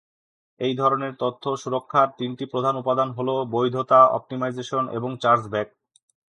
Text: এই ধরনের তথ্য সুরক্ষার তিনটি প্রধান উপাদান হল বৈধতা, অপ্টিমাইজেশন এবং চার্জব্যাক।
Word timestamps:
এই 0.59 0.73
ধরনের 0.75 1.13
তথ্য 1.19 1.43
সুরক্ষার 1.55 2.07
তিনটি 2.17 2.45
প্রধান 2.45 2.75
উপাদান 2.77 3.09
হল 3.11 3.29
বৈধতা, 3.53 3.99
অপ্টিমাইজেশন 4.17 4.83
এবং 4.97 5.09
চার্জব্যাক। 5.23 5.67